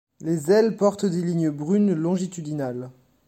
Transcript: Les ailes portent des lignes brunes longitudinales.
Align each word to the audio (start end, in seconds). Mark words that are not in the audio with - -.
Les 0.19 0.49
ailes 0.51 0.77
portent 0.77 1.05
des 1.05 1.21
lignes 1.21 1.51
brunes 1.51 1.93
longitudinales. 1.93 2.89